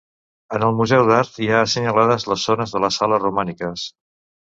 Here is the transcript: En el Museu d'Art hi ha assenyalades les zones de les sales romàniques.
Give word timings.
En 0.57 0.63
el 0.67 0.73
Museu 0.79 1.03
d'Art 1.11 1.37
hi 1.45 1.51
ha 1.53 1.61
assenyalades 1.67 2.27
les 2.33 2.49
zones 2.51 2.77
de 2.77 2.85
les 2.87 3.01
sales 3.03 3.27
romàniques. 3.29 3.89